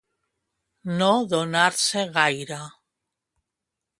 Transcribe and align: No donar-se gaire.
No 1.01 1.09
donar-se 1.33 2.05
gaire. 2.17 2.61